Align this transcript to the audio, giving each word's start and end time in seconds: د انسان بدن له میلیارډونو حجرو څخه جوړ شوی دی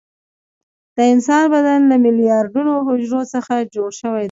د 0.97 0.99
انسان 1.13 1.43
بدن 1.53 1.79
له 1.91 1.95
میلیارډونو 2.05 2.73
حجرو 2.87 3.21
څخه 3.33 3.53
جوړ 3.75 3.89
شوی 3.99 4.19
دی 4.19 4.19